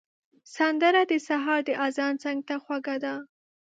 سندره 0.57 1.01
د 1.11 1.13
سهار 1.27 1.59
د 1.67 1.69
اذان 1.87 2.13
څنګ 2.23 2.39
ته 2.47 2.55
خوږه 2.63 2.95
ده 3.03 3.13